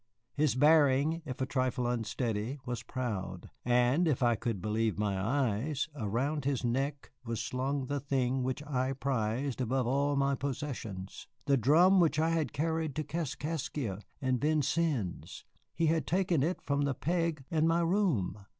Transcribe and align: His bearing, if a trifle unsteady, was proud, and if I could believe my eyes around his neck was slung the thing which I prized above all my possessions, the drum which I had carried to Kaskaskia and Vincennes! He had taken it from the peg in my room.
His 0.33 0.55
bearing, 0.55 1.21
if 1.25 1.41
a 1.41 1.45
trifle 1.45 1.85
unsteady, 1.85 2.57
was 2.65 2.81
proud, 2.81 3.51
and 3.63 4.07
if 4.07 4.23
I 4.23 4.33
could 4.33 4.59
believe 4.59 4.97
my 4.97 5.21
eyes 5.23 5.89
around 5.95 6.43
his 6.43 6.63
neck 6.63 7.11
was 7.23 7.39
slung 7.39 7.85
the 7.85 7.99
thing 7.99 8.41
which 8.41 8.63
I 8.63 8.93
prized 8.93 9.61
above 9.61 9.85
all 9.85 10.15
my 10.15 10.33
possessions, 10.33 11.27
the 11.45 11.55
drum 11.55 11.99
which 11.99 12.17
I 12.17 12.29
had 12.29 12.51
carried 12.51 12.95
to 12.95 13.03
Kaskaskia 13.03 13.99
and 14.19 14.41
Vincennes! 14.41 15.45
He 15.75 15.85
had 15.85 16.07
taken 16.07 16.41
it 16.41 16.63
from 16.63 16.81
the 16.81 16.95
peg 16.95 17.45
in 17.51 17.67
my 17.67 17.81
room. 17.81 18.43